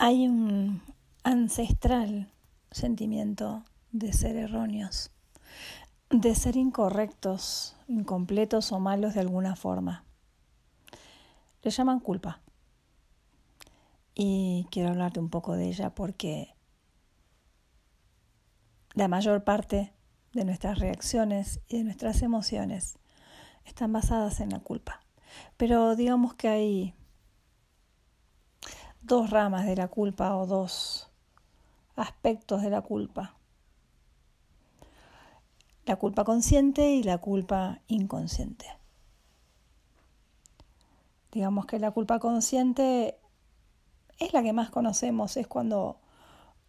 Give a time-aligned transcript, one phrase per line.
[0.00, 0.80] Hay un
[1.24, 2.30] ancestral
[2.70, 5.10] sentimiento de ser erróneos,
[6.08, 10.04] de ser incorrectos, incompletos o malos de alguna forma.
[11.62, 12.40] Le llaman culpa.
[14.14, 16.54] Y quiero hablarte un poco de ella porque
[18.94, 19.92] la mayor parte
[20.32, 23.00] de nuestras reacciones y de nuestras emociones
[23.64, 25.00] están basadas en la culpa.
[25.56, 26.94] Pero digamos que hay
[29.02, 31.10] dos ramas de la culpa o dos
[31.96, 33.34] aspectos de la culpa.
[35.84, 38.66] La culpa consciente y la culpa inconsciente.
[41.32, 43.18] Digamos que la culpa consciente
[44.18, 45.98] es la que más conocemos, es cuando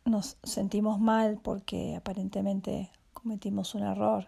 [0.05, 4.27] nos sentimos mal porque aparentemente cometimos un error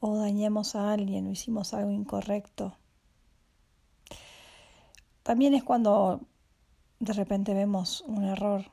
[0.00, 2.76] o dañemos a alguien o hicimos algo incorrecto.
[5.22, 6.22] También es cuando
[7.00, 8.70] de repente vemos un error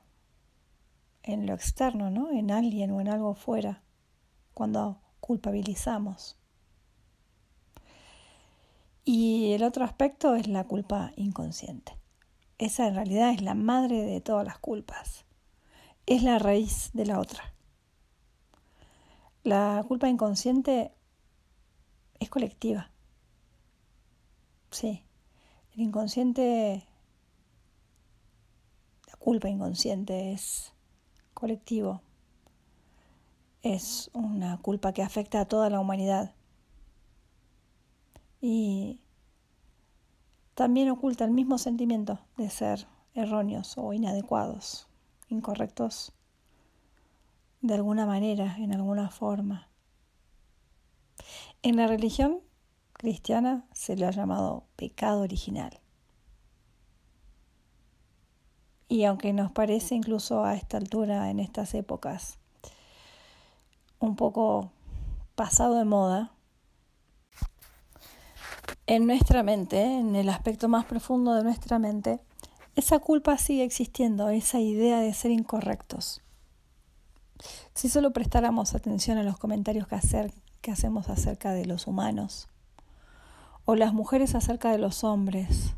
[1.24, 2.30] en lo externo, ¿no?
[2.32, 3.82] En alguien o en algo fuera,
[4.54, 6.38] cuando culpabilizamos.
[9.04, 11.98] Y el otro aspecto es la culpa inconsciente.
[12.58, 15.26] Esa en realidad es la madre de todas las culpas.
[16.06, 17.54] Es la raíz de la otra.
[19.44, 20.94] La culpa inconsciente
[22.20, 22.92] es colectiva.
[24.72, 25.04] Sí,
[25.74, 26.87] el inconsciente,
[29.28, 30.72] culpa inconsciente es
[31.34, 32.02] colectivo.
[33.62, 36.34] Es una culpa que afecta a toda la humanidad.
[38.40, 39.02] Y
[40.54, 44.88] también oculta el mismo sentimiento de ser erróneos o inadecuados,
[45.28, 46.14] incorrectos
[47.60, 49.68] de alguna manera, en alguna forma.
[51.64, 52.40] En la religión
[52.94, 55.82] cristiana se le ha llamado pecado original.
[58.90, 62.38] Y aunque nos parece incluso a esta altura, en estas épocas,
[64.00, 64.72] un poco
[65.36, 66.32] pasado de moda,
[68.86, 72.22] en nuestra mente, en el aspecto más profundo de nuestra mente,
[72.78, 76.22] esa culpa sigue existiendo, esa idea de ser incorrectos.
[77.74, 79.98] Si solo prestáramos atención a los comentarios que,
[80.62, 82.48] que hacemos acerca de los humanos,
[83.66, 85.74] o las mujeres acerca de los hombres,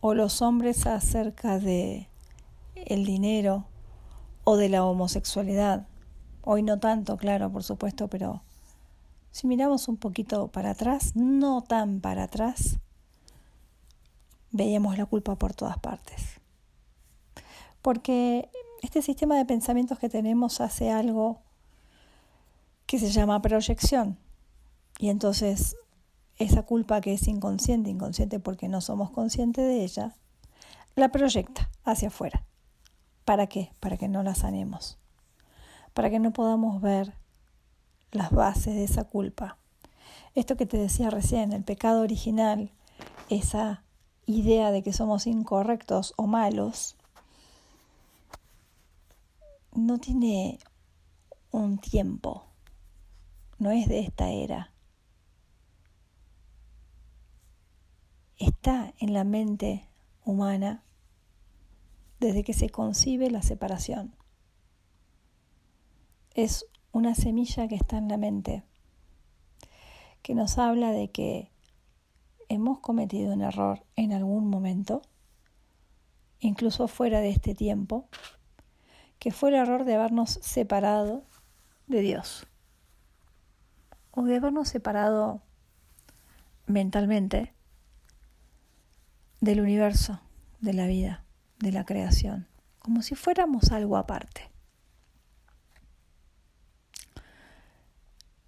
[0.00, 2.08] o los hombres acerca de
[2.92, 3.66] el dinero
[4.44, 5.86] o de la homosexualidad.
[6.42, 8.42] Hoy no tanto, claro, por supuesto, pero
[9.30, 12.78] si miramos un poquito para atrás, no tan para atrás,
[14.50, 16.40] veíamos la culpa por todas partes.
[17.80, 18.50] Porque
[18.82, 21.40] este sistema de pensamientos que tenemos hace algo
[22.86, 24.18] que se llama proyección.
[24.98, 25.76] Y entonces
[26.38, 30.14] esa culpa que es inconsciente, inconsciente porque no somos conscientes de ella,
[30.94, 32.44] la proyecta hacia afuera.
[33.24, 33.72] ¿Para qué?
[33.80, 34.98] Para que no la sanemos.
[35.94, 37.14] Para que no podamos ver
[38.10, 39.58] las bases de esa culpa.
[40.34, 42.70] Esto que te decía recién, el pecado original,
[43.28, 43.84] esa
[44.26, 46.96] idea de que somos incorrectos o malos,
[49.74, 50.58] no tiene
[51.50, 52.46] un tiempo,
[53.58, 54.72] no es de esta era.
[58.38, 59.86] Está en la mente
[60.24, 60.82] humana
[62.22, 64.14] desde que se concibe la separación.
[66.34, 68.62] Es una semilla que está en la mente,
[70.22, 71.50] que nos habla de que
[72.48, 75.02] hemos cometido un error en algún momento,
[76.38, 78.08] incluso fuera de este tiempo,
[79.18, 81.24] que fue el error de habernos separado
[81.88, 82.46] de Dios
[84.12, 85.42] o de habernos separado
[86.66, 87.52] mentalmente
[89.40, 90.20] del universo,
[90.60, 91.21] de la vida,
[91.62, 92.48] de la creación,
[92.80, 94.50] como si fuéramos algo aparte.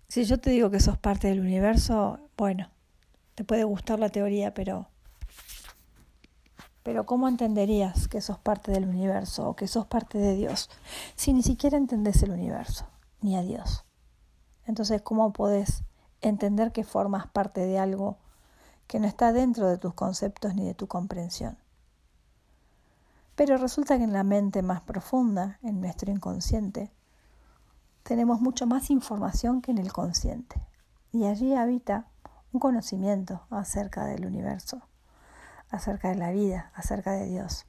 [0.09, 2.71] Si yo te digo que sos parte del universo, bueno,
[3.37, 4.89] te puede gustar la teoría, pero
[6.83, 10.69] pero ¿cómo entenderías que sos parte del universo o que sos parte de Dios
[11.15, 12.87] si ni siquiera entendés el universo
[13.23, 13.85] ni a Dios?
[14.67, 15.85] Entonces, ¿cómo podés
[16.21, 18.19] entender que formas parte de algo
[18.87, 21.57] que no está dentro de tus conceptos ni de tu comprensión?
[23.37, 26.93] Pero resulta que en la mente más profunda, en nuestro inconsciente,
[28.03, 30.61] tenemos mucho más información que en el consciente.
[31.13, 32.07] Y allí habita
[32.53, 34.83] un conocimiento acerca del universo
[35.75, 37.67] acerca de la vida, acerca de Dios.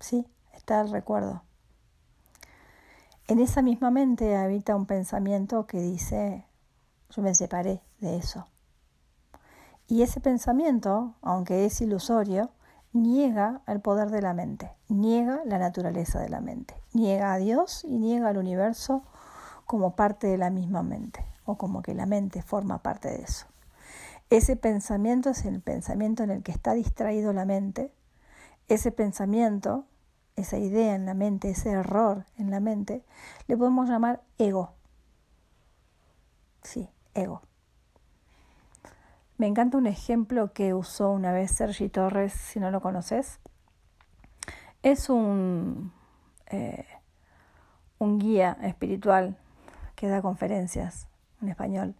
[0.00, 1.42] Sí, está el recuerdo.
[3.26, 6.46] En esa misma mente habita un pensamiento que dice,
[7.10, 8.46] yo me separé de eso.
[9.86, 12.50] Y ese pensamiento, aunque es ilusorio,
[13.02, 17.84] niega el poder de la mente, niega la naturaleza de la mente, niega a Dios
[17.84, 19.02] y niega al universo
[19.66, 23.46] como parte de la misma mente, o como que la mente forma parte de eso.
[24.30, 27.92] Ese pensamiento es el pensamiento en el que está distraído la mente.
[28.68, 29.86] Ese pensamiento,
[30.36, 33.04] esa idea en la mente, ese error en la mente,
[33.46, 34.72] le podemos llamar ego.
[36.62, 37.42] Sí, ego.
[39.38, 43.40] Me encanta un ejemplo que usó una vez Sergi Torres, si no lo conoces.
[44.82, 45.92] Es un,
[46.48, 46.84] eh,
[47.98, 49.36] un guía espiritual
[49.94, 51.08] que da conferencias
[51.40, 51.94] en español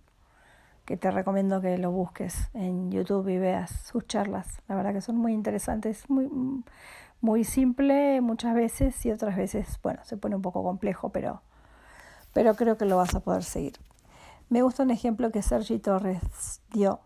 [0.88, 4.62] que te recomiendo que lo busques en YouTube y veas sus charlas.
[4.68, 6.30] La verdad que son muy interesantes, muy,
[7.20, 11.42] muy simple muchas veces y otras veces, bueno, se pone un poco complejo, pero,
[12.32, 13.74] pero creo que lo vas a poder seguir.
[14.48, 17.00] Me gusta un ejemplo que Sergi Torres dio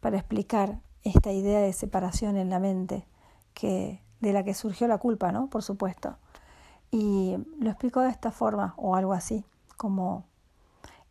[0.00, 3.06] para explicar esta idea de separación en la mente
[3.54, 5.48] que de la que surgió la culpa, ¿no?
[5.48, 6.16] Por supuesto.
[6.90, 9.44] Y lo explicó de esta forma o algo así,
[9.76, 10.24] como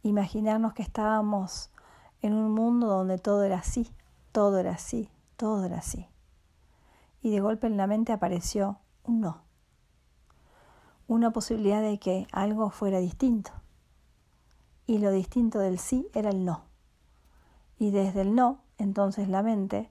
[0.03, 1.69] imaginarnos que estábamos
[2.21, 3.91] en un mundo donde todo era así,
[4.31, 6.07] todo era así, todo era así.
[7.21, 9.41] Y de golpe en la mente apareció un no,
[11.07, 13.51] una posibilidad de que algo fuera distinto.
[14.85, 16.63] Y lo distinto del sí era el no.
[17.77, 19.89] Y desde el no, entonces la mente,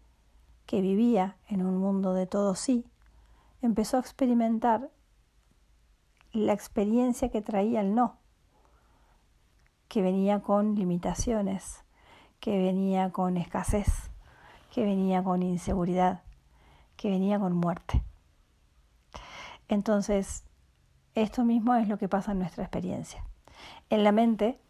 [0.67, 2.87] que vivía en un mundo de todo sí,
[3.63, 4.91] empezó a experimentar
[6.33, 8.19] la experiencia que traía el no,
[9.89, 11.85] que venía con limitaciones,
[12.41, 14.11] que venía con escasez,
[14.73, 16.23] que venía con inseguridad,
[16.97, 18.03] que venía con muerte.
[19.69, 20.45] Entonces,
[21.15, 23.25] esto mismo es lo que pasa en nuestra experiencia.
[23.89, 24.61] En la mente,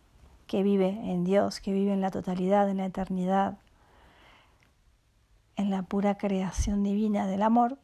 [0.46, 3.58] que vive en Dios, que vive en la totalidad, en la eternidad,
[5.56, 7.78] en la pura creación divina del amor,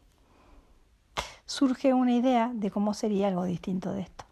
[1.47, 4.25] surge una idea de cómo sería algo distinto de esto.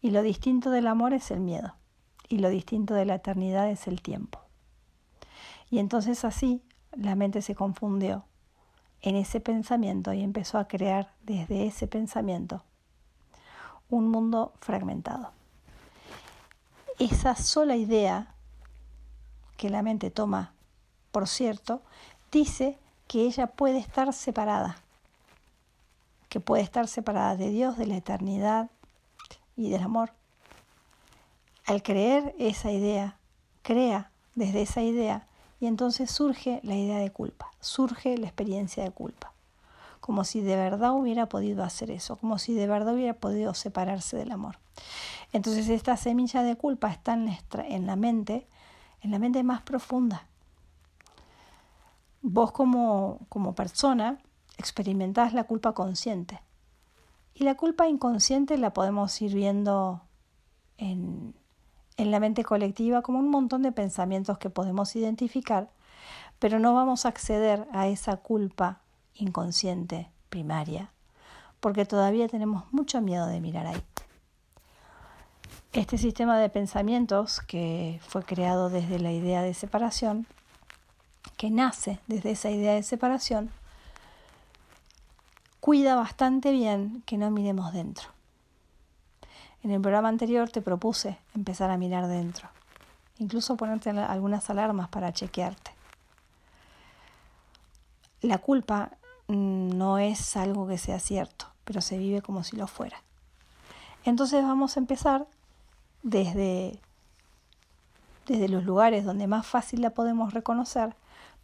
[0.00, 1.74] Y lo distinto del amor es el miedo,
[2.28, 4.40] y lo distinto de la eternidad es el tiempo.
[5.70, 6.62] Y entonces así
[6.92, 8.24] la mente se confundió
[9.02, 12.64] en ese pensamiento y empezó a crear desde ese pensamiento
[13.88, 15.30] un mundo fragmentado.
[16.98, 18.34] Esa sola idea
[19.56, 20.52] que la mente toma,
[21.12, 21.82] por cierto,
[22.30, 24.76] dice que ella puede estar separada,
[26.28, 28.70] que puede estar separada de Dios, de la eternidad
[29.56, 30.12] y del amor.
[31.66, 33.16] Al creer esa idea,
[33.62, 35.26] crea desde esa idea
[35.60, 39.32] y entonces surge la idea de culpa, surge la experiencia de culpa,
[40.00, 44.16] como si de verdad hubiera podido hacer eso, como si de verdad hubiera podido separarse
[44.16, 44.58] del amor.
[45.32, 48.46] Entonces esta semilla de culpa está en, la mente,
[49.02, 50.26] en la mente más profunda.
[52.20, 54.18] Vos como, como persona
[54.56, 56.40] experimentás la culpa consciente.
[57.34, 60.02] Y la culpa inconsciente la podemos ir viendo
[60.76, 61.34] en,
[61.96, 65.70] en la mente colectiva como un montón de pensamientos que podemos identificar,
[66.38, 68.80] pero no vamos a acceder a esa culpa
[69.14, 70.92] inconsciente primaria,
[71.60, 73.82] porque todavía tenemos mucho miedo de mirar ahí.
[75.72, 80.26] Este sistema de pensamientos que fue creado desde la idea de separación,
[81.38, 83.50] que nace desde esa idea de separación,
[85.60, 88.08] cuida bastante bien que no miremos dentro.
[89.62, 92.48] En el programa anterior te propuse empezar a mirar dentro,
[93.18, 95.70] incluso ponerte algunas alarmas para chequearte.
[98.20, 98.90] La culpa
[99.28, 103.00] mm, no es algo que sea cierto, pero se vive como si lo fuera.
[104.04, 105.28] Entonces vamos a empezar
[106.02, 106.80] desde,
[108.26, 110.96] desde los lugares donde más fácil la podemos reconocer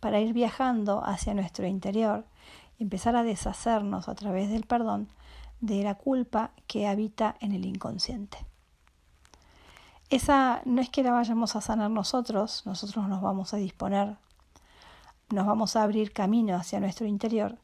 [0.05, 2.27] para ir viajando hacia nuestro interior
[2.79, 5.09] y empezar a deshacernos a través del perdón
[5.63, 8.37] de la culpa que habita en el inconsciente.
[10.11, 14.19] Esa no es que la vayamos a sanar nosotros, nosotros nos vamos a disponer,
[15.31, 17.57] nos vamos a abrir camino hacia nuestro interior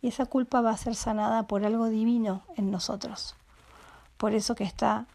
[0.00, 3.36] y esa culpa va a ser sanada por algo divino en nosotros.
[4.16, 5.06] Por eso que está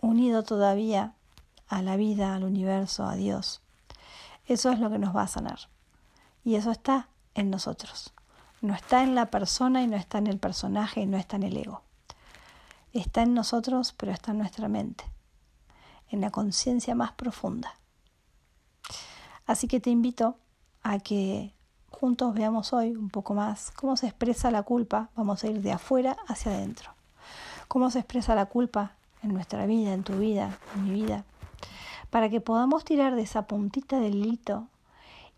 [0.00, 1.12] unido todavía
[1.68, 3.60] a la vida, al universo, a Dios.
[4.46, 5.71] Eso es lo que nos va a sanar.
[6.44, 8.12] Y eso está en nosotros.
[8.60, 11.42] No está en la persona y no está en el personaje y no está en
[11.44, 11.82] el ego.
[12.92, 15.04] Está en nosotros, pero está en nuestra mente,
[16.10, 17.74] en la conciencia más profunda.
[19.46, 20.36] Así que te invito
[20.82, 21.54] a que
[21.90, 25.10] juntos veamos hoy un poco más cómo se expresa la culpa.
[25.16, 26.90] Vamos a ir de afuera hacia adentro.
[27.68, 31.24] Cómo se expresa la culpa en nuestra vida, en tu vida, en mi vida.
[32.10, 34.68] Para que podamos tirar de esa puntita del hilito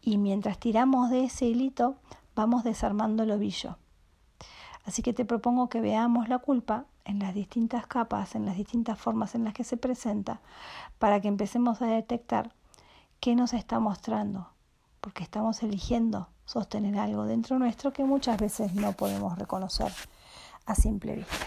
[0.05, 1.97] y mientras tiramos de ese hilito
[2.35, 3.79] vamos desarmando el ovillo.
[4.85, 8.99] Así que te propongo que veamos la culpa en las distintas capas, en las distintas
[8.99, 10.41] formas en las que se presenta,
[10.99, 12.53] para que empecemos a detectar
[13.21, 14.51] qué nos está mostrando,
[15.01, 19.91] porque estamos eligiendo sostener algo dentro nuestro que muchas veces no podemos reconocer
[20.67, 21.47] a simple vista.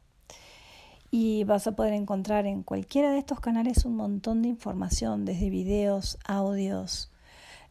[1.11, 5.51] Y vas a poder encontrar en cualquiera de estos canales un montón de información, desde
[5.51, 7.11] videos, audios,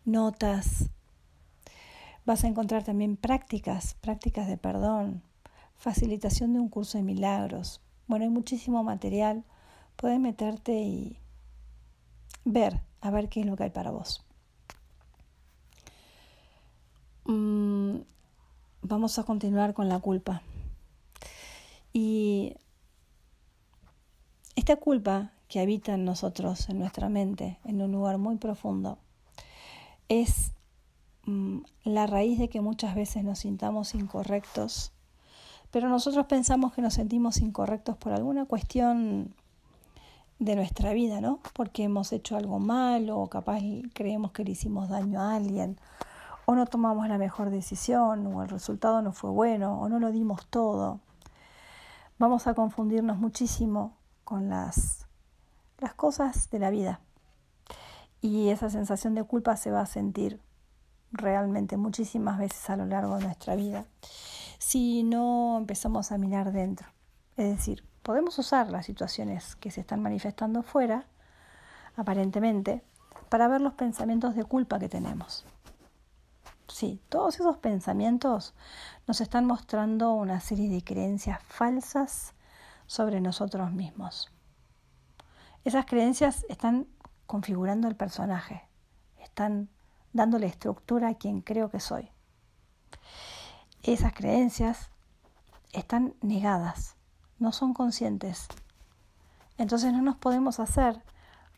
[0.05, 0.89] notas.
[2.25, 5.21] Vas a encontrar también prácticas, prácticas de perdón,
[5.77, 7.81] facilitación de un curso de milagros.
[8.07, 9.43] Bueno, hay muchísimo material.
[9.95, 11.17] Puedes meterte y
[12.45, 14.23] ver, a ver qué es lo que hay para vos.
[17.25, 17.97] Mm,
[18.81, 20.41] vamos a continuar con la culpa.
[21.91, 22.55] Y
[24.55, 28.97] esta culpa que habita en nosotros, en nuestra mente, en un lugar muy profundo,
[30.09, 30.51] es
[31.25, 34.93] mm, la raíz de que muchas veces nos sintamos incorrectos,
[35.77, 39.35] pero nosotros pensamos que nos sentimos incorrectos por alguna cuestión
[40.39, 41.39] de nuestra vida, ¿no?
[41.53, 43.61] Porque hemos hecho algo malo o capaz
[43.93, 45.77] creemos que le hicimos daño a alguien
[46.47, 50.11] o no tomamos la mejor decisión o el resultado no fue bueno o no lo
[50.11, 50.99] dimos todo.
[52.17, 53.93] Vamos a confundirnos muchísimo
[54.23, 55.05] con las,
[55.77, 57.01] las cosas de la vida
[58.19, 60.41] y esa sensación de culpa se va a sentir
[61.11, 63.85] realmente muchísimas veces a lo largo de nuestra vida
[64.57, 66.87] si no empezamos a mirar dentro.
[67.35, 71.05] Es decir, podemos usar las situaciones que se están manifestando fuera,
[71.95, 72.83] aparentemente,
[73.29, 75.45] para ver los pensamientos de culpa que tenemos.
[76.67, 78.53] Sí, todos esos pensamientos
[79.07, 82.33] nos están mostrando una serie de creencias falsas
[82.87, 84.31] sobre nosotros mismos.
[85.63, 86.87] Esas creencias están
[87.25, 88.67] configurando el personaje,
[89.19, 89.69] están
[90.13, 92.09] dándole estructura a quien creo que soy.
[93.87, 94.89] Esas creencias
[95.71, 96.97] están negadas,
[97.39, 98.49] no son conscientes.
[99.57, 101.01] Entonces no nos podemos hacer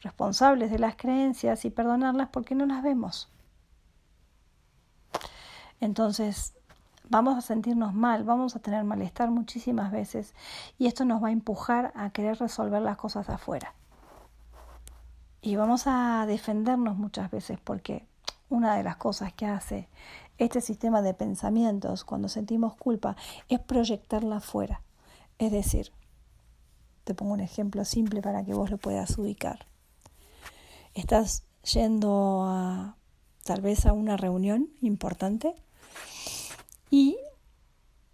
[0.02, 3.30] responsables de las creencias y perdonarlas porque no las vemos.
[5.80, 6.54] Entonces
[7.10, 10.36] vamos a sentirnos mal, vamos a tener malestar muchísimas veces
[10.78, 13.74] y esto nos va a empujar a querer resolver las cosas afuera.
[15.42, 18.08] Y vamos a defendernos muchas veces porque
[18.50, 19.88] una de las cosas que hace
[20.38, 23.16] este sistema de pensamientos cuando sentimos culpa
[23.48, 24.82] es proyectarla afuera.
[25.38, 25.92] Es decir,
[27.04, 29.66] te pongo un ejemplo simple para que vos lo puedas ubicar.
[30.94, 32.96] Estás yendo a
[33.44, 35.56] tal vez a una reunión importante
[36.90, 37.18] y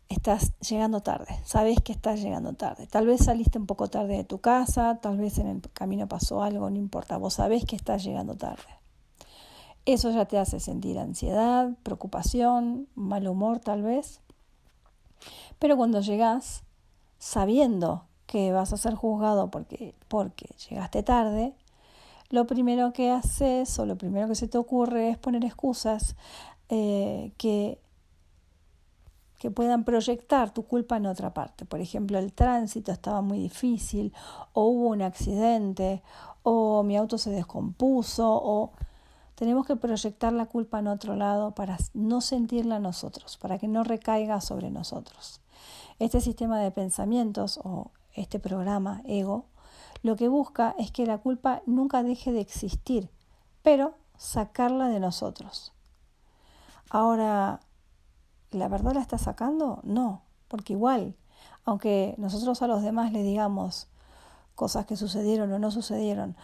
[0.10, 2.88] estás llegando tarde, sabes que estás llegando tarde.
[2.88, 6.42] Tal vez saliste un poco tarde de tu casa, tal vez en el camino pasó
[6.42, 8.75] algo, no importa, vos sabés que estás llegando tarde.
[9.86, 14.22] Eso ya te hace sentir ansiedad, preocupación, mal humor tal vez.
[15.60, 16.63] Pero cuando llegas
[17.20, 21.54] sabiendo que vas a ser juzgado porque, porque llegaste tarde,
[22.30, 26.15] lo primero que haces o lo primero que se te ocurre es poner excusas
[26.70, 27.80] eh, que
[29.46, 31.65] que puedan proyectar tu culpa en otra parte.
[31.65, 34.13] Por ejemplo, el tránsito estaba muy difícil,
[34.54, 36.01] o hubo un accidente,
[36.42, 38.72] o mi auto se descompuso, o
[39.36, 43.84] tenemos que proyectar la culpa en otro lado para no sentirla nosotros, para que no
[43.84, 45.42] recaiga sobre nosotros.
[46.00, 49.46] Este sistema de pensamientos o este programa ego
[50.04, 53.10] lo que busca es que la culpa nunca deje de existir
[53.65, 55.74] pero sacarla de nosotros.
[56.92, 57.62] Ahora,
[58.51, 59.80] ¿la verdad la está sacando?
[59.82, 61.15] No, porque igual,
[61.65, 63.88] aunque nosotros a los demás le digamos
[64.54, 66.38] cosas que sucedieron o no sucedieron,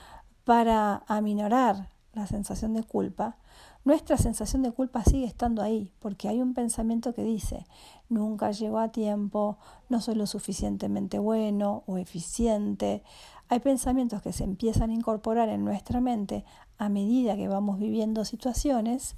[0.45, 3.37] para aminorar la sensación de culpa,
[3.83, 7.65] nuestra sensación de culpa sigue estando ahí, porque hay un pensamiento que dice,
[8.09, 9.57] nunca llego a tiempo,
[9.89, 13.01] no soy lo suficientemente bueno o eficiente.
[13.49, 16.45] Hay pensamientos que se empiezan a incorporar en nuestra mente
[16.77, 19.15] a medida que vamos viviendo situaciones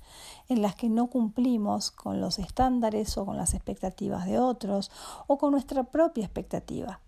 [0.48, 4.92] en las que no cumplimos con los estándares o con las expectativas de otros
[5.28, 7.00] o con nuestra propia expectativa.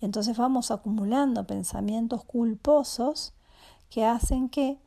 [0.00, 3.32] Y entonces vamos acumulando pensamientos culposos
[3.90, 4.78] que hacen que,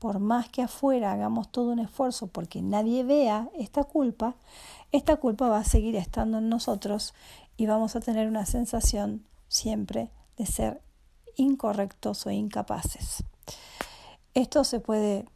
[0.00, 4.34] por más que afuera hagamos todo un esfuerzo porque nadie vea esta culpa,
[4.92, 7.14] esta culpa va a seguir estando en nosotros
[7.58, 10.80] y vamos a tener una sensación siempre de ser
[11.36, 13.24] incorrectos o incapaces.
[14.32, 15.26] Esto se puede,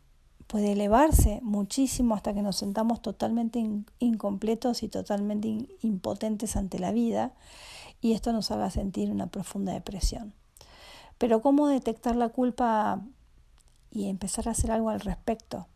[0.47, 3.62] puede elevarse muchísimo hasta que nos sentamos totalmente
[3.99, 7.33] incompletos y totalmente impotentes ante la vida
[8.00, 10.33] y esto nos haga sentir una profunda depresión.
[11.18, 13.02] Pero ¿cómo detectar la culpa
[13.94, 15.68] y empezar a hacer algo al respecto?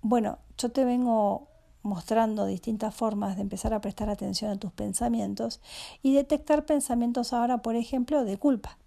[0.00, 1.48] Bueno, yo te vengo
[1.82, 5.60] mostrando distintas formas de empezar a prestar atención a tus pensamientos
[6.02, 8.78] y detectar pensamientos ahora, por ejemplo, de culpa.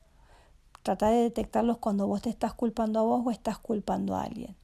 [0.83, 4.55] Trata de detectarlos cuando vos te estás culpando a vos o estás culpando a alguien.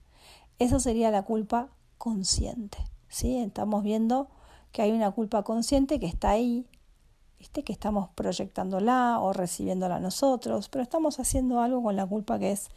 [0.59, 2.77] Eso sería la culpa consciente.
[3.07, 3.37] ¿sí?
[3.37, 4.29] Estamos viendo
[4.71, 6.67] que hay una culpa consciente que está ahí,
[7.39, 7.63] ¿viste?
[7.63, 12.69] que estamos proyectándola o recibiéndola nosotros, pero estamos haciendo algo con la culpa que es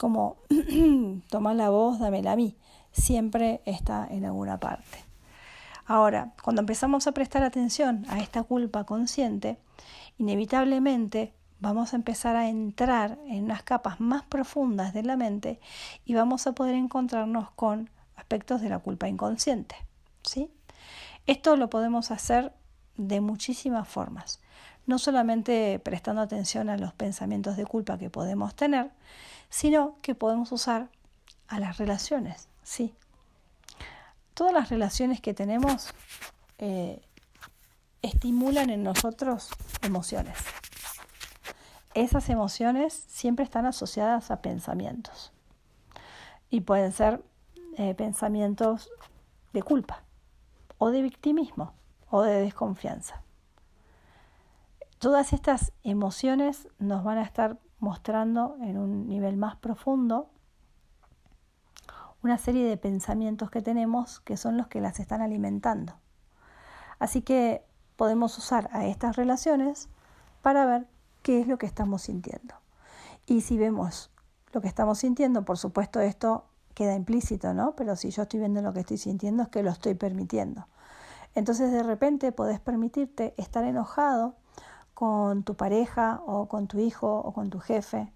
[0.00, 0.38] como
[1.28, 2.56] tomar la voz, dámela a mí.
[2.90, 5.04] Siempre está en alguna parte.
[5.84, 9.58] Ahora, cuando empezamos a prestar atención a esta culpa consciente,
[10.16, 15.60] inevitablemente vamos a empezar a entrar en unas capas más profundas de la mente
[16.06, 19.76] y vamos a poder encontrarnos con aspectos de la culpa inconsciente.
[20.22, 20.50] ¿sí?
[21.26, 22.54] Esto lo podemos hacer
[22.96, 24.40] de muchísimas formas,
[24.86, 28.90] no solamente prestando atención a los pensamientos de culpa que podemos tener,
[29.50, 30.88] sino que podemos usar
[31.48, 32.48] a las relaciones.
[32.62, 32.94] ¿sí?
[34.32, 35.92] Todas las relaciones que tenemos
[36.58, 37.02] eh,
[38.00, 39.50] estimulan en nosotros
[39.82, 40.38] emociones
[41.94, 45.32] esas emociones siempre están asociadas a pensamientos.
[46.48, 47.22] Y pueden ser
[47.76, 48.90] eh, pensamientos
[49.52, 50.02] de culpa,
[50.78, 51.74] o de victimismo,
[52.10, 53.22] o de desconfianza.
[54.98, 60.30] Todas estas emociones nos van a estar mostrando en un nivel más profundo
[62.22, 65.94] una serie de pensamientos que tenemos que son los que las están alimentando.
[66.98, 67.64] Así que
[67.96, 69.88] podemos usar a estas relaciones
[70.42, 70.86] para ver
[71.22, 72.54] qué es lo que estamos sintiendo.
[73.26, 74.10] Y si vemos
[74.52, 77.74] lo que estamos sintiendo, por supuesto esto queda implícito, ¿no?
[77.76, 80.66] Pero si yo estoy viendo lo que estoy sintiendo es que lo estoy permitiendo.
[81.34, 84.34] Entonces de repente podés permitirte estar enojado
[85.00, 88.12] con tu pareja o con tu hijo o con tu jefe.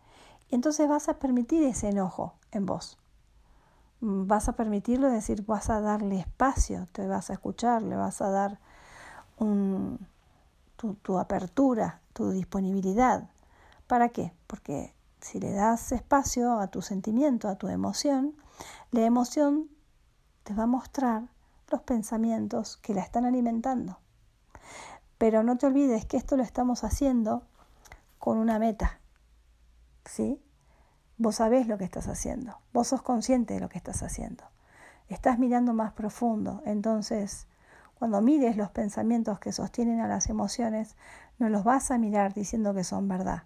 [0.51, 2.99] Y entonces vas a permitir ese enojo en vos.
[4.03, 8.21] Vas a permitirlo, es decir, vas a darle espacio, te vas a escuchar, le vas
[8.21, 8.59] a dar
[9.39, 9.99] un,
[10.77, 13.31] tu, apertura, tu disponibilidad.
[13.87, 14.35] ¿Para qué?
[14.47, 18.35] Porque si le das espacio a tu sentimiento, a tu emoción,
[18.91, 19.71] la emoción
[20.43, 21.31] te va a mostrar
[21.71, 24.04] los pensamientos que la están alimentando.
[25.25, 27.45] Pero no te olvides que esto lo estamos haciendo
[28.19, 29.01] con una meta.
[30.05, 30.39] ¿Sí?
[31.17, 32.59] Vos sabés lo que estás haciendo.
[32.75, 34.45] Vos sos consciente de lo que estás haciendo.
[35.09, 36.63] Estás mirando más profundo.
[36.67, 37.47] Entonces,
[37.95, 40.95] cuando mires los pensamientos que sostienen a las emociones,
[41.39, 43.45] no los vas a mirar diciendo que son verdad.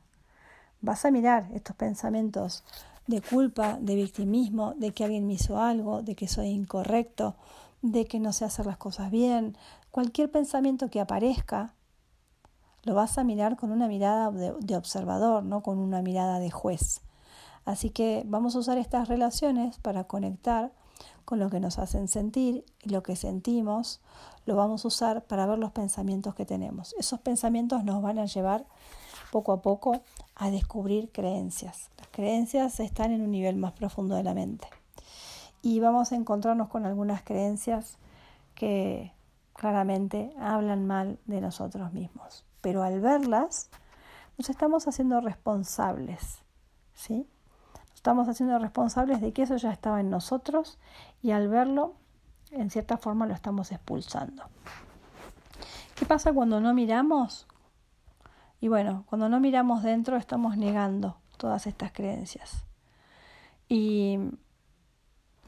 [0.81, 2.65] Vas a mirar estos pensamientos
[3.07, 7.37] de culpa, de victimismo, de que alguien me hizo algo, de que soy incorrecto,
[7.83, 9.57] de que no sé hacer las cosas bien.
[9.91, 11.75] Cualquier pensamiento que aparezca,
[12.85, 16.51] lo vas a mirar con una mirada de, de observador, no con una mirada de
[16.51, 17.01] juez.
[17.65, 20.73] Así que vamos a usar estas relaciones para conectar
[21.29, 24.01] con lo que nos hacen sentir y lo que sentimos,
[24.47, 26.95] lo vamos a usar para ver los pensamientos que tenemos.
[26.99, 28.65] Esos pensamientos nos van a llevar
[29.31, 30.01] poco a poco
[30.35, 31.91] a descubrir creencias.
[31.99, 34.69] Las creencias están en un nivel más profundo de la mente.
[35.61, 37.99] Y vamos a encontrarnos con algunas creencias
[38.55, 39.13] que
[39.59, 42.47] claramente hablan mal de nosotros mismos.
[42.61, 43.71] Pero al verlas,
[44.37, 46.43] nos estamos haciendo responsables.
[46.95, 47.27] ¿sí?
[47.99, 50.79] estamos haciendo responsables de que eso ya estaba en nosotros
[51.21, 51.95] y al verlo,
[52.53, 54.45] en cierta forma lo estamos expulsando.
[55.97, 57.49] ¿Qué pasa cuando no miramos?
[58.61, 62.65] Y bueno, cuando no miramos dentro estamos negando todas estas creencias.
[63.69, 64.19] Y,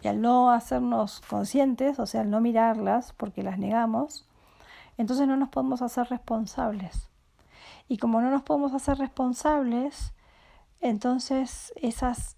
[0.03, 4.27] y al no hacernos conscientes, o sea, al no mirarlas porque las negamos,
[4.99, 7.09] entonces no nos podemos hacer responsables.
[7.89, 10.13] Y como no nos podemos hacer responsables,
[10.81, 12.37] entonces esas,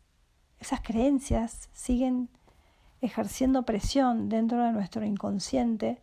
[0.59, 2.29] esas creencias siguen
[3.01, 6.01] ejerciendo presión dentro de nuestro inconsciente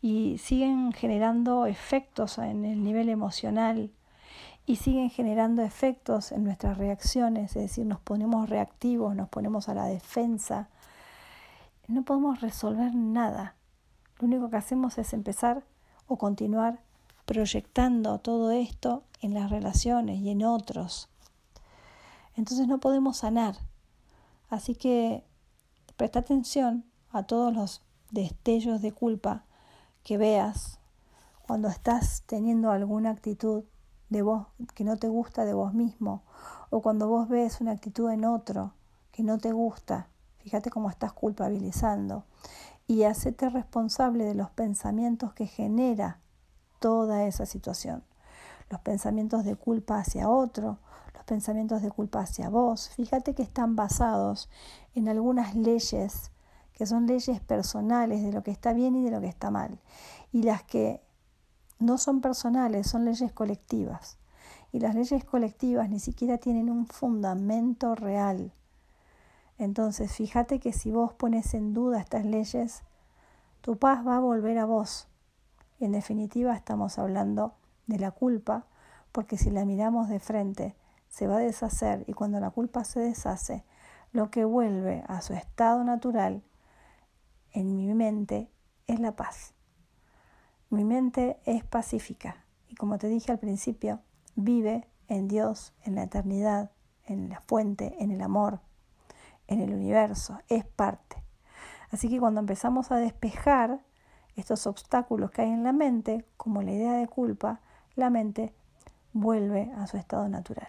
[0.00, 3.90] y siguen generando efectos en el nivel emocional
[4.66, 9.74] y siguen generando efectos en nuestras reacciones, es decir, nos ponemos reactivos, nos ponemos a
[9.74, 10.68] la defensa.
[11.90, 13.56] No podemos resolver nada.
[14.20, 15.64] Lo único que hacemos es empezar
[16.06, 16.78] o continuar
[17.24, 21.08] proyectando todo esto en las relaciones y en otros.
[22.36, 23.56] Entonces no podemos sanar.
[24.50, 25.24] Así que
[25.96, 29.42] presta atención a todos los destellos de culpa
[30.04, 30.78] que veas
[31.42, 33.64] cuando estás teniendo alguna actitud
[34.10, 36.22] de vos que no te gusta de vos mismo
[36.70, 38.74] o cuando vos ves una actitud en otro
[39.10, 40.06] que no te gusta,
[40.42, 42.24] fíjate cómo estás culpabilizando
[42.86, 46.18] y hacete responsable de los pensamientos que genera
[46.80, 48.02] toda esa situación.
[48.68, 50.78] Los pensamientos de culpa hacia otro,
[51.14, 54.48] los pensamientos de culpa hacia vos, fíjate que están basados
[54.94, 56.30] en algunas leyes
[56.72, 59.78] que son leyes personales de lo que está bien y de lo que está mal.
[60.32, 61.02] Y las que
[61.78, 64.16] no son personales son leyes colectivas.
[64.72, 68.52] Y las leyes colectivas ni siquiera tienen un fundamento real.
[69.60, 72.82] Entonces, fíjate que si vos pones en duda estas leyes,
[73.60, 75.06] tu paz va a volver a vos.
[75.80, 77.52] En definitiva, estamos hablando
[77.86, 78.64] de la culpa,
[79.12, 80.76] porque si la miramos de frente,
[81.10, 83.62] se va a deshacer y cuando la culpa se deshace,
[84.12, 86.42] lo que vuelve a su estado natural
[87.52, 88.50] en mi mente
[88.86, 89.52] es la paz.
[90.70, 94.00] Mi mente es pacífica y como te dije al principio,
[94.36, 96.70] vive en Dios, en la eternidad,
[97.04, 98.60] en la fuente, en el amor,
[99.50, 101.22] en el universo, es parte.
[101.90, 103.80] Así que cuando empezamos a despejar
[104.36, 107.60] estos obstáculos que hay en la mente, como la idea de culpa,
[107.96, 108.54] la mente
[109.12, 110.68] vuelve a su estado natural.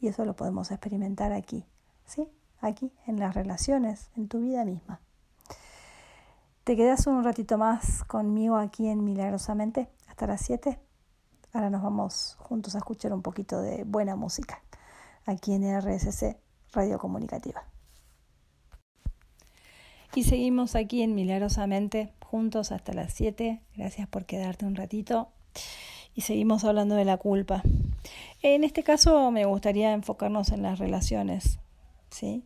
[0.00, 1.64] Y eso lo podemos experimentar aquí,
[2.04, 2.28] ¿sí?
[2.60, 5.00] Aquí, en las relaciones, en tu vida misma.
[6.64, 10.78] Te quedas un ratito más conmigo aquí en Milagrosamente hasta las 7.
[11.52, 14.60] Ahora nos vamos juntos a escuchar un poquito de buena música
[15.24, 16.36] aquí en RSC
[16.72, 17.77] Radio Comunicativa.
[20.14, 23.60] Y seguimos aquí en Milagrosamente juntos hasta las 7.
[23.76, 25.28] Gracias por quedarte un ratito.
[26.14, 27.62] Y seguimos hablando de la culpa.
[28.42, 31.58] En este caso me gustaría enfocarnos en las relaciones.
[32.10, 32.44] ¿sí?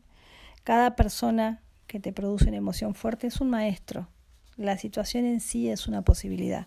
[0.65, 4.09] Cada persona que te produce una emoción fuerte es un maestro.
[4.57, 6.67] La situación en sí es una posibilidad.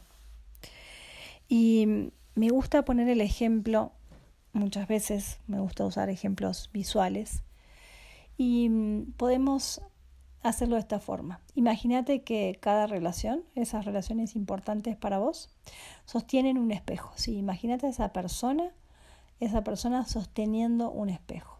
[1.47, 3.91] Y me gusta poner el ejemplo,
[4.53, 7.43] muchas veces me gusta usar ejemplos visuales,
[8.38, 8.69] y
[9.17, 9.81] podemos
[10.49, 11.41] hacerlo de esta forma.
[11.55, 15.49] Imagínate que cada relación, esas relaciones importantes para vos,
[16.05, 17.12] sostienen un espejo.
[17.15, 17.38] ¿sí?
[17.38, 18.71] Imagínate a esa persona,
[19.39, 21.60] esa persona sosteniendo un espejo.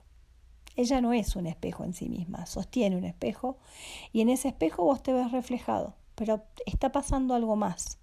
[0.76, 3.58] Ella no es un espejo en sí misma, sostiene un espejo
[4.12, 7.98] y en ese espejo vos te ves reflejado, pero está pasando algo más.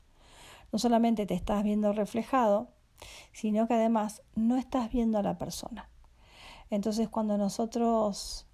[0.73, 2.68] No solamente te estás viendo reflejado,
[3.33, 5.90] sino que además no estás viendo a la persona.
[6.71, 8.47] Entonces cuando nosotros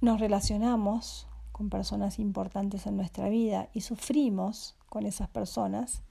[0.00, 6.02] nos relacionamos con personas importantes en nuestra vida y sufrimos con esas personas,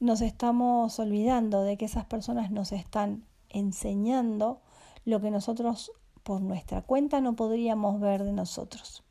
[0.00, 4.60] nos estamos olvidando de que esas personas nos están enseñando
[5.04, 9.02] lo que nosotros por nuestra cuenta no podríamos ver de nosotros.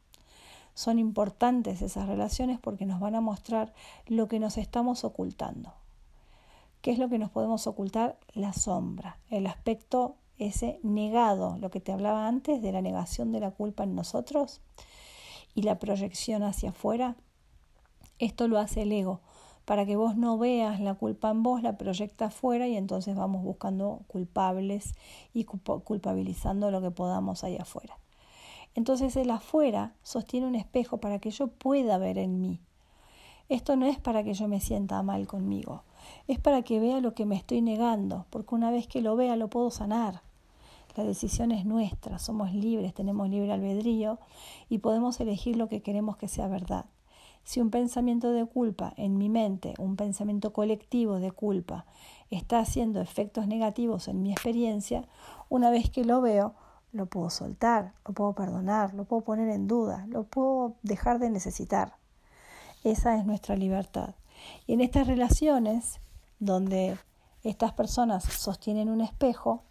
[0.73, 3.73] Son importantes esas relaciones porque nos van a mostrar
[4.05, 5.73] lo que nos estamos ocultando.
[6.81, 8.17] ¿Qué es lo que nos podemos ocultar?
[8.33, 13.41] La sombra, el aspecto ese negado, lo que te hablaba antes de la negación de
[13.41, 14.61] la culpa en nosotros
[15.53, 17.15] y la proyección hacia afuera.
[18.17, 19.21] Esto lo hace el ego,
[19.65, 23.43] para que vos no veas la culpa en vos, la proyecta afuera y entonces vamos
[23.43, 24.95] buscando culpables
[25.33, 27.99] y culpabilizando lo que podamos ahí afuera.
[28.75, 32.59] Entonces el afuera sostiene un espejo para que yo pueda ver en mí.
[33.49, 35.83] Esto no es para que yo me sienta mal conmigo,
[36.27, 39.35] es para que vea lo que me estoy negando, porque una vez que lo vea
[39.35, 40.21] lo puedo sanar.
[40.99, 44.19] La decisión es nuestra, somos libres, tenemos libre albedrío
[44.67, 46.87] y podemos elegir lo que queremos que sea verdad.
[47.45, 51.85] Si un pensamiento de culpa en mi mente, un pensamiento colectivo de culpa,
[52.31, 55.07] está haciendo efectos negativos en mi experiencia,
[55.47, 56.53] una vez que lo veo,
[56.91, 61.29] lo puedo soltar, lo puedo perdonar, lo puedo poner en duda, lo puedo dejar de
[61.29, 61.95] necesitar.
[62.83, 64.15] Esa es nuestra libertad.
[64.67, 66.01] Y en estas relaciones,
[66.39, 66.97] donde
[67.45, 69.63] estas personas sostienen un espejo,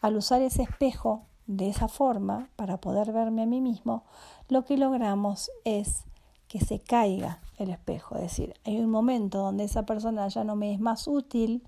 [0.00, 4.04] al usar ese espejo de esa forma, para poder verme a mí mismo,
[4.48, 6.04] lo que logramos es
[6.48, 8.16] que se caiga el espejo.
[8.16, 11.62] Es decir, hay un momento donde esa persona ya no me es más útil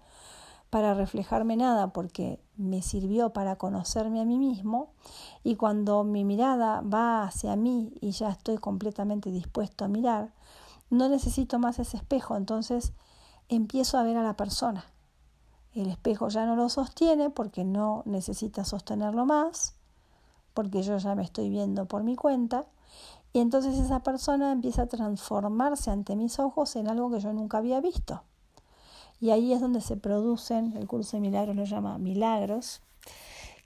[0.70, 4.90] para reflejarme nada porque me sirvió para conocerme a mí mismo
[5.42, 10.34] y cuando mi mirada va hacia mí y ya estoy completamente dispuesto a mirar,
[10.90, 12.92] no necesito más ese espejo, entonces
[13.48, 14.84] empiezo a ver a la persona.
[15.82, 19.76] El espejo ya no lo sostiene porque no necesita sostenerlo más,
[20.52, 22.66] porque yo ya me estoy viendo por mi cuenta,
[23.32, 27.58] y entonces esa persona empieza a transformarse ante mis ojos en algo que yo nunca
[27.58, 28.24] había visto.
[29.20, 32.82] Y ahí es donde se producen, el curso de milagros lo llama milagros,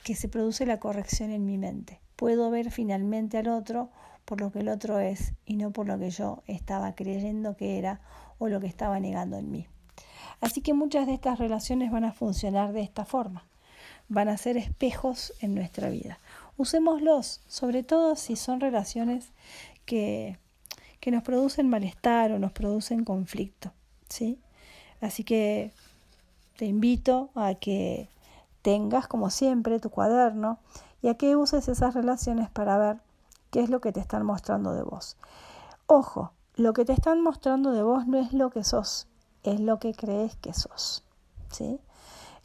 [0.05, 2.03] que se produce la corrección en mi mente.
[2.17, 3.89] Puedo ver finalmente al otro
[4.27, 7.79] por lo que el otro es y no por lo que yo estaba creyendo que
[7.79, 8.03] era
[8.39, 9.67] o lo que estaba negando en mí.
[10.43, 13.45] Así que muchas de estas relaciones van a funcionar de esta forma.
[14.09, 16.19] Van a ser espejos en nuestra vida.
[16.57, 19.29] Usémoslos, sobre todo si son relaciones
[19.87, 20.39] que,
[20.99, 23.73] que nos producen malestar o nos producen conflicto.
[24.09, 24.41] ¿sí?
[25.01, 25.71] Así que
[26.57, 28.09] te invito a que
[28.63, 30.59] tengas, como siempre, tu cuaderno
[31.03, 32.97] y a que uses esas relaciones para ver
[33.53, 35.17] qué es lo que te están mostrando de vos.
[35.87, 39.07] Ojo, lo que te están mostrando de vos no es lo que sos,
[39.45, 41.05] es lo que crees que sos.
[41.51, 41.81] ¿sí?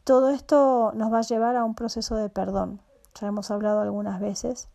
[0.04, 2.82] Todo esto nos va a llevar a un proceso de perdón.
[3.20, 4.70] Ya hemos hablado algunas veces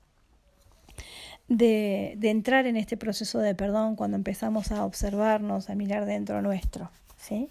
[1.48, 6.42] de, de entrar en este proceso de perdón cuando empezamos a observarnos, a mirar dentro
[6.42, 6.90] nuestro.
[7.16, 7.50] ¿sí?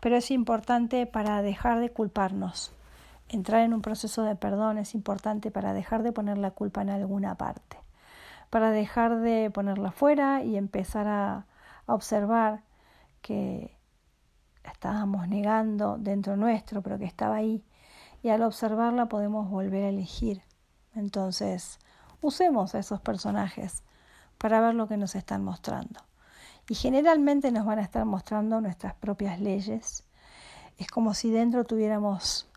[0.00, 2.72] pero es importante para dejar de culparnos.
[3.28, 6.90] Entrar en un proceso de perdón es importante para dejar de poner la culpa en
[6.90, 7.76] alguna parte,
[8.48, 11.46] para dejar de ponerla fuera y empezar a,
[11.86, 12.62] observar
[13.20, 13.76] que
[14.64, 17.64] estábamos negando dentro nuestro, pero que estaba ahí.
[18.22, 20.42] Y al observarla podemos volver a elegir.
[20.94, 21.78] Entonces,
[22.20, 23.82] usemos a esos personajes
[24.38, 26.00] para ver lo que nos están mostrando.
[26.68, 30.04] Y generalmente nos van a estar mostrando nuestras propias leyes.
[30.78, 32.48] Es como si dentro tuviéramos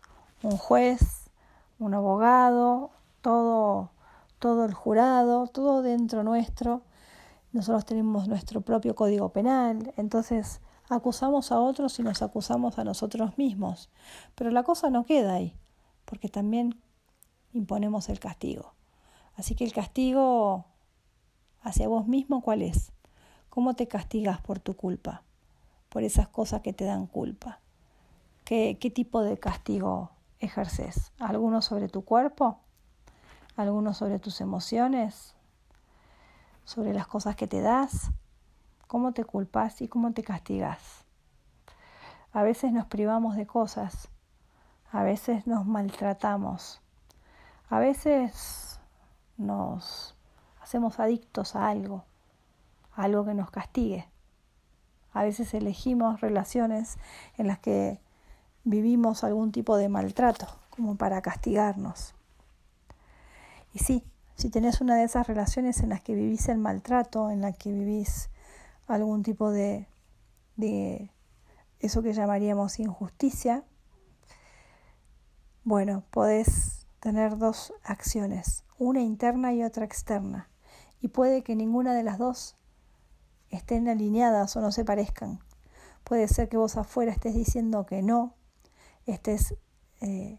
[0.42, 1.30] un juez,
[1.78, 2.90] un abogado,
[3.20, 3.90] todo,
[4.38, 6.82] todo el jurado, todo dentro nuestro.
[7.52, 13.38] Nosotros tenemos nuestro propio código penal, entonces acusamos a otros y nos acusamos a nosotros
[13.38, 13.90] mismos.
[14.34, 15.56] Pero la cosa no queda ahí,
[16.04, 16.80] porque también
[17.52, 18.74] imponemos el castigo.
[19.36, 20.66] Así que el castigo
[21.62, 22.92] hacia vos mismo, ¿cuál es?
[23.48, 25.22] ¿Cómo te castigas por tu culpa?
[25.88, 27.60] Por esas cosas que te dan culpa.
[28.44, 31.12] ¿Qué, qué tipo de castigo ejerces?
[31.18, 32.58] ¿Alguno sobre tu cuerpo?
[33.56, 35.34] ¿Alguno sobre tus emociones?
[36.64, 38.10] ¿Sobre las cosas que te das?
[38.94, 41.04] ¿Cómo te culpas y cómo te castigas?
[42.32, 44.08] A veces nos privamos de cosas,
[44.92, 46.80] a veces nos maltratamos,
[47.70, 48.78] a veces
[49.36, 50.14] nos
[50.60, 52.04] hacemos adictos a algo
[52.94, 54.08] algo que nos castigue.
[55.12, 56.96] A veces elegimos relaciones
[57.36, 58.00] en las que
[58.62, 62.14] vivimos algún tipo de maltrato, como para castigarnos.
[63.72, 64.04] Y sí,
[64.36, 67.72] si tenés una de esas relaciones en las que vivís el maltrato, en la que
[67.72, 68.30] vivís
[68.86, 69.88] algún tipo de,
[70.56, 71.10] de
[71.80, 73.64] eso que llamaríamos injusticia,
[75.64, 80.48] bueno, podés tener dos acciones, una interna y otra externa.
[81.00, 82.56] Y puede que ninguna de las dos
[83.50, 85.40] estén alineadas o no se parezcan.
[86.02, 88.34] Puede ser que vos afuera estés diciendo que no,
[89.06, 89.54] estés
[90.00, 90.38] eh,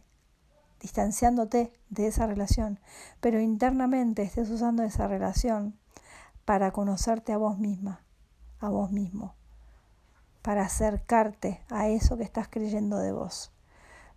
[0.80, 2.80] distanciándote de esa relación,
[3.20, 5.80] pero internamente estés usando esa relación
[6.46, 8.05] para conocerte a vos misma,
[8.66, 9.34] a vos mismo,
[10.42, 13.52] para acercarte a eso que estás creyendo de vos.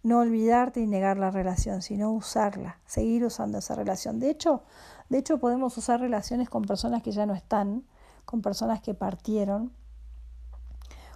[0.03, 4.21] No olvidarte y negar la relación, sino usarla, seguir usando esa relación.
[4.21, 4.63] De hecho,
[5.09, 7.85] de hecho podemos usar relaciones con personas que ya no están,
[8.25, 9.73] con personas que partieron,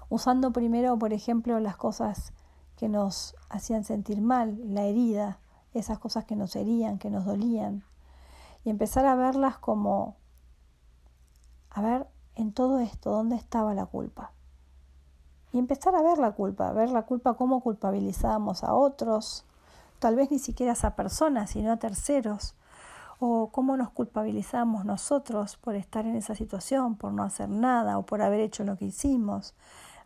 [0.08, 2.32] usando primero, por ejemplo, las cosas
[2.76, 5.38] que nos hacían sentir mal, la herida,
[5.72, 7.84] esas cosas que nos herían, que nos dolían,
[8.64, 10.16] y empezar a verlas como,
[11.70, 14.32] a ver, en todo esto, ¿dónde estaba la culpa?
[15.52, 19.44] Y empezar a ver la culpa, ver la culpa cómo culpabilizábamos a otros,
[19.98, 22.54] tal vez ni siquiera a esa persona, sino a terceros,
[23.18, 28.04] o cómo nos culpabilizamos nosotros por estar en esa situación, por no hacer nada o
[28.04, 29.54] por haber hecho lo que hicimos.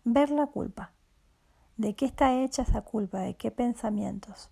[0.04, 0.92] Ver la culpa.
[1.76, 3.20] ¿De qué está hecha esa culpa?
[3.20, 4.50] ¿De qué pensamientos?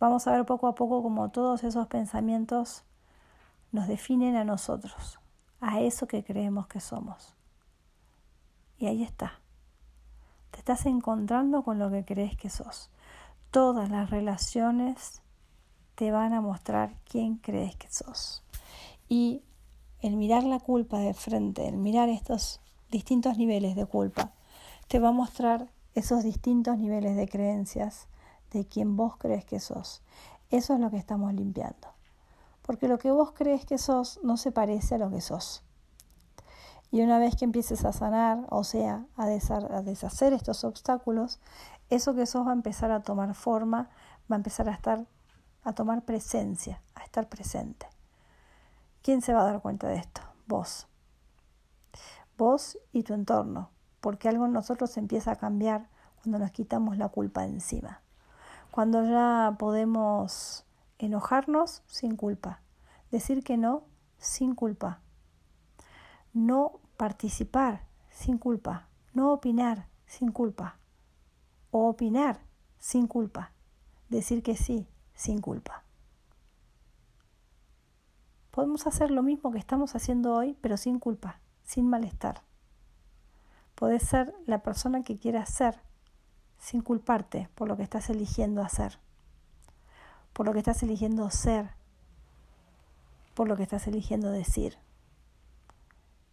[0.00, 2.84] Vamos a ver poco a poco cómo todos esos pensamientos
[3.72, 5.18] nos definen a nosotros,
[5.62, 7.34] a eso que creemos que somos.
[8.78, 9.40] Y ahí está.
[10.50, 12.90] Te estás encontrando con lo que crees que sos.
[13.52, 15.22] Todas las relaciones
[15.94, 18.42] te van a mostrar quién crees que sos.
[19.08, 19.42] Y
[20.00, 24.32] el mirar la culpa de frente, el mirar estos distintos niveles de culpa,
[24.88, 28.08] te va a mostrar esos distintos niveles de creencias
[28.50, 30.02] de quién vos crees que sos.
[30.50, 31.88] Eso es lo que estamos limpiando.
[32.62, 35.64] Porque lo que vos crees que sos no se parece a lo que sos.
[36.92, 41.40] Y una vez que empieces a sanar, o sea, a, deshacer estos obstáculos,
[41.88, 43.88] eso que sos va a empezar a tomar forma,
[44.30, 45.06] va a empezar a estar,
[45.64, 47.86] a tomar presencia, a estar presente.
[49.02, 50.20] ¿Quién se va a dar cuenta de esto?
[50.46, 50.86] Vos.
[52.36, 53.70] Vos y tu entorno,
[54.00, 55.88] porque algo en nosotros empieza a cambiar
[56.22, 58.02] cuando nos quitamos la culpa encima.
[58.70, 60.66] Cuando ya podemos
[61.02, 62.62] enojarnos sin culpa,
[63.10, 63.84] decir que no
[64.18, 65.00] sin culpa,
[66.32, 70.78] no participar sin culpa, no opinar sin culpa,
[71.70, 72.40] o opinar
[72.78, 73.52] sin culpa,
[74.10, 75.82] decir que sí sin culpa.
[78.52, 82.42] Podemos hacer lo mismo que estamos haciendo hoy, pero sin culpa, sin malestar.
[83.74, 85.80] Podés ser la persona que quieras ser,
[86.58, 89.00] sin culparte por lo que estás eligiendo hacer,
[90.32, 91.70] por lo que estás eligiendo ser,
[93.34, 94.78] por lo que estás eligiendo decir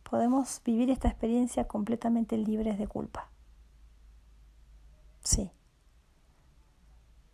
[0.09, 3.29] podemos vivir esta experiencia completamente libres de culpa.
[5.23, 5.51] Sí.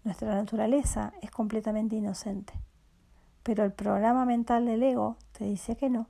[0.04, 2.54] Nuestra naturaleza es completamente inocente,
[3.44, 6.08] pero el programa mental del ego te dice que no,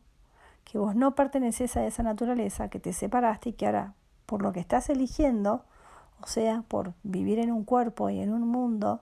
[0.64, 3.94] que vos no perteneces a esa naturaleza, que te separaste y que ahora,
[4.26, 5.64] por lo que estás eligiendo,
[6.22, 9.02] o sea, por vivir en un cuerpo y en un mundo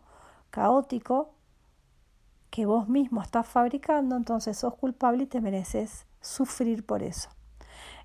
[0.51, 1.32] caótico
[2.53, 7.29] que vos mismo estás fabricando, entonces sos culpable y te mereces sufrir por eso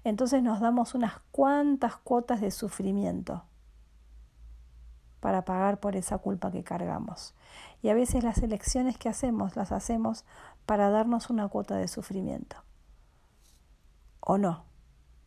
[0.04, 3.44] entonces nos damos unas cuantas cuotas de sufrimiento
[5.20, 7.34] para pagar por esa culpa que cargamos.
[7.82, 10.24] Y a veces las elecciones que hacemos las hacemos
[10.64, 12.56] para darnos una cuota de sufrimiento.
[14.20, 14.64] ¿O no?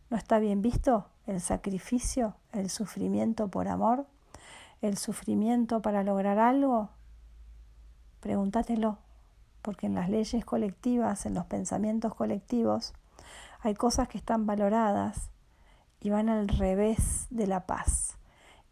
[0.10, 4.06] ¿No está bien visto el sacrificio, el sufrimiento por amor,
[4.82, 6.90] el sufrimiento para lograr algo?
[8.22, 8.98] Pregúntatelo,
[9.62, 12.94] porque en las leyes colectivas, en los pensamientos colectivos,
[13.62, 15.30] hay cosas que están valoradas
[16.00, 18.18] y van al revés de la paz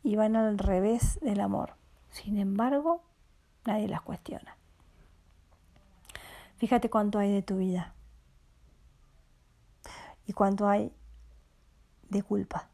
[0.03, 1.75] y van al revés del amor.
[2.09, 3.03] Sin embargo,
[3.65, 4.57] nadie las cuestiona.
[6.57, 7.93] Fíjate cuánto hay de tu vida
[10.25, 10.91] y cuánto hay
[12.09, 12.69] de culpa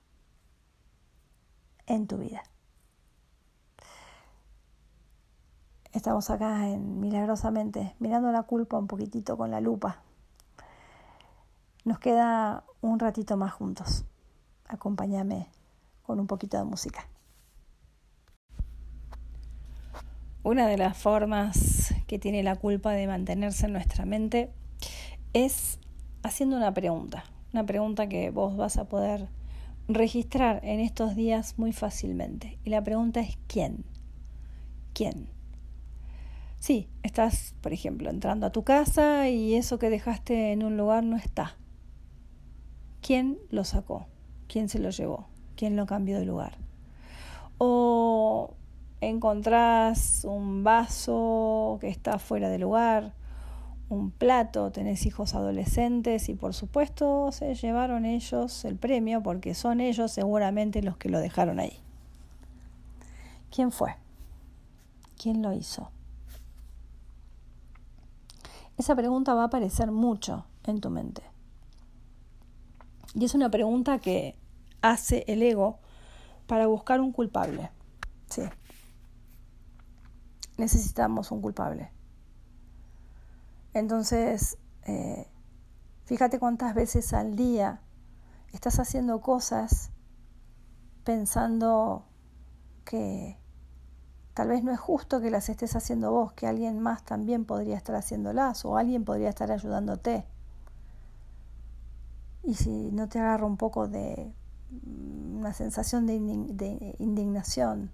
[1.86, 2.44] en tu vida.
[5.96, 10.04] Estamos acá en milagrosamente mirando la culpa un poquitito con la lupa
[11.86, 14.06] nos queda un ratito más juntos.
[14.68, 15.48] Acompáñame
[16.02, 17.08] con un poquito de música.
[20.44, 24.52] Una de las formas que tiene la culpa de mantenerse en nuestra mente
[25.34, 25.80] es
[26.24, 29.28] haciendo una pregunta, una pregunta que vos vas a poder
[29.88, 32.58] registrar en estos días muy fácilmente.
[32.64, 33.86] Y la pregunta es ¿quién?
[34.94, 35.35] ¿Quién?
[36.66, 41.04] Sí, estás, por ejemplo, entrando a tu casa y eso que dejaste en un lugar
[41.04, 41.58] no está.
[43.04, 44.08] ¿Quién lo sacó?
[44.48, 45.28] ¿Quién se lo llevó?
[45.56, 46.58] ¿Quién lo cambió de lugar?
[47.60, 48.56] O
[49.00, 53.14] encontrás un vaso que está fuera de lugar,
[53.90, 59.82] un plato, tenés hijos adolescentes y por supuesto se llevaron ellos el premio porque son
[59.82, 61.78] ellos seguramente los que lo dejaron ahí.
[63.52, 63.94] ¿Quién fue?
[65.16, 65.92] ¿Quién lo hizo?
[68.78, 71.24] Esa pregunta va a aparecer mucho en tu mente.
[73.14, 74.38] Y es una pregunta que
[74.82, 75.80] hace el ego
[76.48, 77.72] para buscar un culpable.
[78.30, 78.44] Sí.
[80.58, 81.92] Necesitamos un culpable.
[83.74, 85.28] Entonces, eh,
[86.06, 87.82] fíjate cuántas veces al día
[88.54, 89.92] estás haciendo cosas
[91.04, 92.06] pensando
[92.84, 93.38] que
[94.36, 97.78] tal vez no es justo que las estés haciendo vos, que alguien más también podría
[97.78, 100.26] estar haciéndolas o alguien podría estar ayudándote.
[102.44, 104.34] Y si no te agarra un poco de
[104.72, 106.16] mm, una sensación de,
[107.00, 107.92] indignación,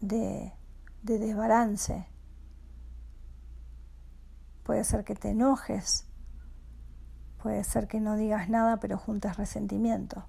[0.00, 0.54] de,
[1.02, 2.06] de desbalance,
[4.62, 6.06] puede ser que te enojes,
[7.42, 10.24] puede ser que no digas nada pero juntes resentimiento.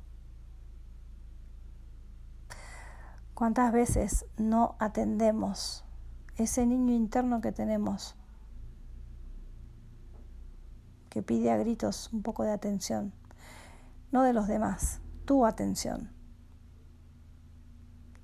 [3.43, 5.83] ¿Cuántas veces no atendemos
[6.37, 8.15] ese niño interno que tenemos
[11.09, 13.11] que pide a gritos un poco de atención,
[14.13, 16.09] no de los demás, tu atención,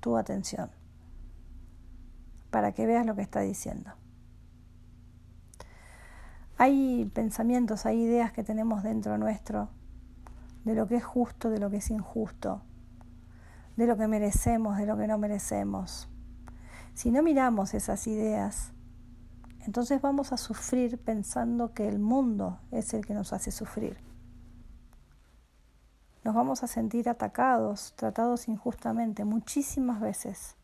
[0.00, 0.70] tu atención,
[2.50, 3.90] para que veas lo que está diciendo.
[6.56, 9.68] Hay pensamientos, hay ideas que tenemos dentro nuestro
[10.64, 12.62] de lo que es justo, de lo que es injusto,
[13.80, 16.06] de lo que merecemos, de lo que no merecemos.
[16.92, 18.74] Si no miramos esas ideas,
[19.60, 23.96] entonces vamos a sufrir pensando que el mundo es el que nos hace sufrir.
[26.24, 30.56] Nos vamos a sentir atacados, tratados injustamente muchísimas veces.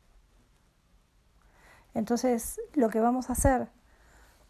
[1.94, 3.70] Entonces lo que vamos a hacer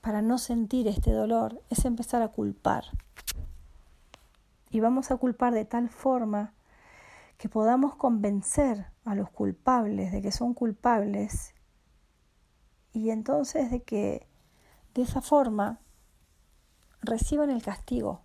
[0.00, 2.82] para no sentir este dolor es empezar a culpar.
[4.70, 6.55] Y vamos a culpar de tal forma
[7.38, 11.54] que podamos convencer a los culpables de que son culpables
[12.92, 14.26] y entonces de que
[14.94, 15.80] de esa forma
[17.02, 18.22] reciban el castigo.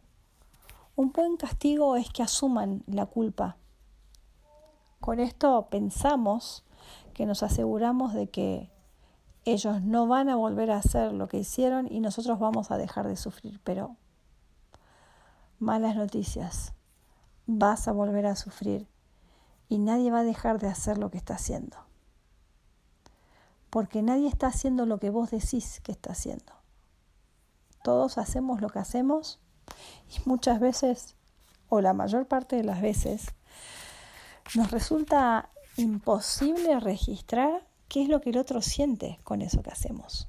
[0.95, 3.57] Un buen castigo es que asuman la culpa.
[4.99, 6.63] Con esto pensamos
[7.13, 8.71] que nos aseguramos de que
[9.43, 13.07] ellos no van a volver a hacer lo que hicieron y nosotros vamos a dejar
[13.07, 13.59] de sufrir.
[13.63, 13.97] Pero
[15.59, 16.73] malas noticias,
[17.45, 18.87] vas a volver a sufrir
[19.71, 21.77] y nadie va a dejar de hacer lo que está haciendo.
[23.69, 26.51] Porque nadie está haciendo lo que vos decís que está haciendo.
[27.81, 29.39] Todos hacemos lo que hacemos
[30.09, 31.15] y muchas veces,
[31.69, 33.27] o la mayor parte de las veces,
[34.55, 40.27] nos resulta imposible registrar qué es lo que el otro siente con eso que hacemos,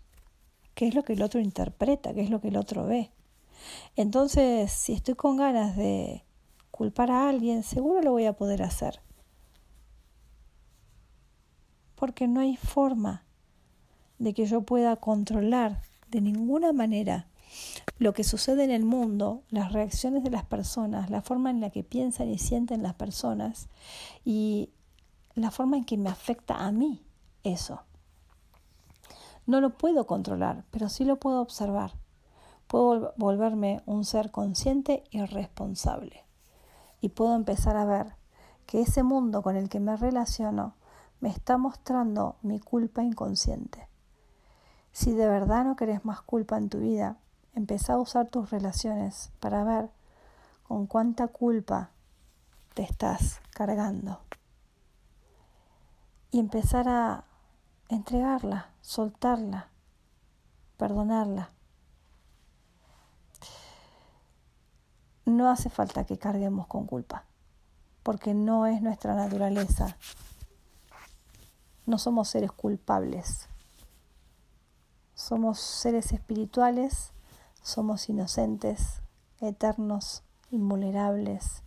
[0.76, 3.11] qué es lo que el otro interpreta, qué es lo que el otro ve.
[3.97, 6.24] Entonces, si estoy con ganas de
[6.70, 9.01] culpar a alguien, seguro lo voy a poder hacer
[12.03, 13.22] porque no hay forma
[14.18, 17.28] de que yo pueda controlar de ninguna manera
[17.98, 21.70] lo que sucede en el mundo, las reacciones de las personas, la forma en la
[21.70, 23.68] que piensan y sienten las personas
[24.24, 24.70] y
[25.36, 27.07] la forma en que me afecta a mí
[27.44, 27.84] eso.
[29.46, 31.92] No lo puedo controlar, pero sí lo puedo observar.
[32.66, 36.24] Puedo volverme un ser consciente y responsable.
[37.00, 38.16] Y puedo empezar a ver
[38.66, 40.74] que ese mundo con el que me relaciono
[41.23, 43.89] me está mostrando mi culpa inconsciente.
[44.91, 47.16] Si de verdad no querés más culpa en tu vida,
[47.55, 49.89] empezá a usar tus relaciones para ver
[50.64, 51.91] con cuánta culpa
[52.75, 54.20] te estás cargando.
[56.33, 57.25] Y empezar a
[57.89, 59.68] entregarla, soltarla,
[60.77, 61.51] perdonarla.
[65.25, 67.27] No hace falta que carguemos con culpa,
[68.03, 69.97] porque no es nuestra naturaleza
[71.87, 73.49] no somos seres culpables.
[75.14, 77.12] Somos seres espirituales,
[77.62, 79.03] somos inocentes,
[79.41, 81.62] eternos, invulnerables.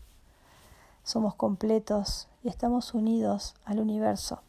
[1.04, 4.42] Somos completos y estamos unidos al universo.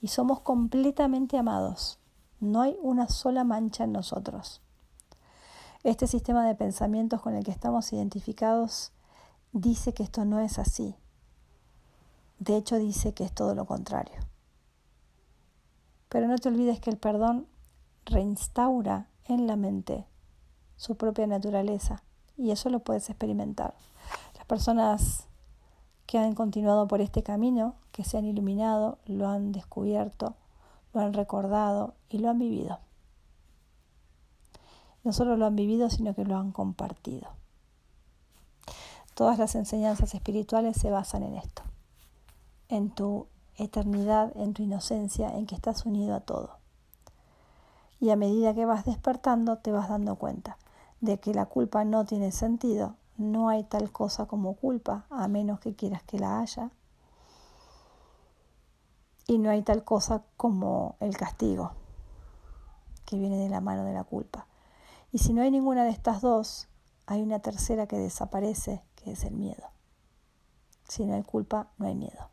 [0.00, 1.98] Y somos completamente amados.
[2.40, 4.60] No hay una sola mancha en nosotros.
[5.84, 8.92] Este sistema de pensamientos con el que estamos identificados
[9.52, 10.94] dice que esto no es así.
[12.38, 14.18] De hecho dice que es todo lo contrario.
[16.08, 17.46] Pero no te olvides que el perdón
[18.04, 20.06] reinstaura en la mente
[20.76, 22.02] su propia naturaleza
[22.36, 23.74] y eso lo puedes experimentar.
[24.36, 25.28] Las personas
[26.06, 30.36] que han continuado por este camino, que se han iluminado, lo han descubierto,
[30.94, 32.78] lo han recordado y lo han vivido.
[35.04, 37.28] No solo lo han vivido, sino que lo han compartido.
[39.14, 41.62] Todas las enseñanzas espirituales se basan en esto,
[42.68, 43.26] en tu
[43.58, 46.58] eternidad en tu inocencia en que estás unido a todo.
[48.00, 50.56] Y a medida que vas despertando te vas dando cuenta
[51.00, 55.60] de que la culpa no tiene sentido, no hay tal cosa como culpa, a menos
[55.60, 56.70] que quieras que la haya,
[59.26, 61.72] y no hay tal cosa como el castigo,
[63.04, 64.46] que viene de la mano de la culpa.
[65.12, 66.68] Y si no hay ninguna de estas dos,
[67.06, 69.70] hay una tercera que desaparece, que es el miedo.
[70.88, 72.30] Si no hay culpa, no hay miedo.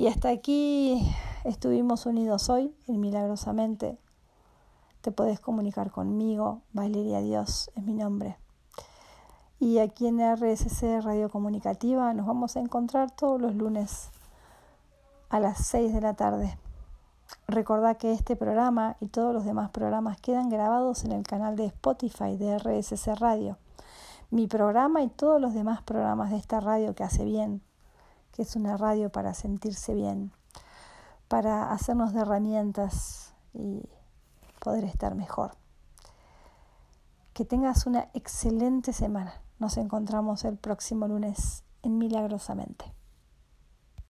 [0.00, 0.98] Y hasta aquí
[1.44, 3.98] estuvimos unidos hoy en Milagrosamente.
[5.02, 8.38] Te puedes comunicar conmigo, Valeria Dios es mi nombre.
[9.58, 14.10] Y aquí en RSC Radio Comunicativa nos vamos a encontrar todos los lunes
[15.28, 16.56] a las 6 de la tarde.
[17.46, 21.66] Recordá que este programa y todos los demás programas quedan grabados en el canal de
[21.66, 23.58] Spotify de RSC Radio.
[24.30, 27.60] Mi programa y todos los demás programas de esta radio que hace bien
[28.32, 30.32] que es una radio para sentirse bien,
[31.28, 33.82] para hacernos de herramientas y
[34.60, 35.52] poder estar mejor.
[37.32, 39.40] Que tengas una excelente semana.
[39.58, 42.92] Nos encontramos el próximo lunes en Milagrosamente.